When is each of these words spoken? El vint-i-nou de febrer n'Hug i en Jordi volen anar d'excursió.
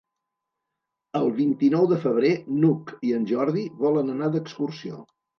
El 1.17 1.27
vint-i-nou 1.39 1.83
de 1.91 1.99
febrer 2.05 2.31
n'Hug 2.61 2.93
i 3.09 3.13
en 3.17 3.27
Jordi 3.33 3.65
volen 3.83 4.09
anar 4.15 4.31
d'excursió. 4.37 5.03